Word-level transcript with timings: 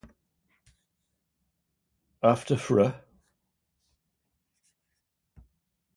After 2.23 2.57
Fr. 2.57 2.87